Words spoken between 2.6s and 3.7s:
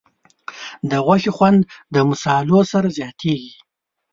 سره زیاتېږي.